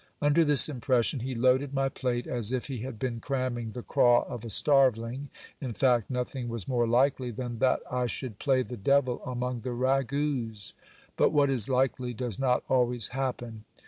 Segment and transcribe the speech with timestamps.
[0.19, 4.23] Under this impression he loaded my plate as if he had been cramming the craw
[4.27, 5.29] of a starveling.
[5.61, 9.73] In fact, nothing was more likely than that I should play the devil among the
[9.73, 10.73] ragouts;
[11.17, 13.63] but what is likely does not always happen.